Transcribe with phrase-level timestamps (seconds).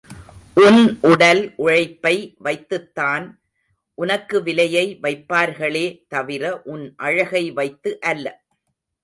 [0.61, 0.79] உன்
[1.01, 2.13] உடல் உழைப்பை
[2.37, 3.25] வைத்துத்தான்
[3.97, 5.85] உனக்கு விலையை வைப்பார்களே
[6.07, 6.43] தவிர
[6.63, 8.25] உன் அழகை வைத்து அல்ல.